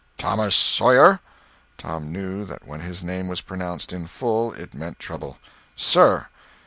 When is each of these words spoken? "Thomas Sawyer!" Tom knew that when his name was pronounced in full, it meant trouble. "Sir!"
"Thomas 0.17 0.55
Sawyer!" 0.55 1.19
Tom 1.77 2.11
knew 2.11 2.43
that 2.45 2.65
when 2.67 2.79
his 2.79 3.03
name 3.03 3.27
was 3.27 3.41
pronounced 3.41 3.93
in 3.93 4.07
full, 4.07 4.51
it 4.53 4.73
meant 4.73 4.97
trouble. 4.97 5.37
"Sir!" 5.75 6.25